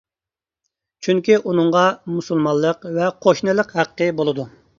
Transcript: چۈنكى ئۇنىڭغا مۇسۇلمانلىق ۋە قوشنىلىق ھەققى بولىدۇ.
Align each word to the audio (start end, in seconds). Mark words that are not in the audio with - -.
چۈنكى 1.07 1.37
ئۇنىڭغا 1.43 1.83
مۇسۇلمانلىق 2.15 2.89
ۋە 2.97 3.11
قوشنىلىق 3.27 3.73
ھەققى 3.79 4.11
بولىدۇ. 4.23 4.49